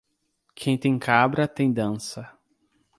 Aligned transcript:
Quem 0.55 0.79
tem 0.79 0.97
cabra 0.97 1.47
tem 1.47 1.71
dança. 1.71 2.27